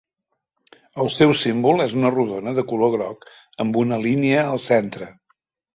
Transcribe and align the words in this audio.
El 1.03 1.11
seu 1.15 1.33
símbol 1.41 1.85
és 1.85 1.93
una 1.99 2.13
rodona 2.15 2.55
de 2.61 2.67
color 2.73 2.93
groc 2.97 3.31
amb 3.67 3.79
una 3.87 4.05
línia 4.09 4.45
al 4.51 4.65
centre. 4.71 5.15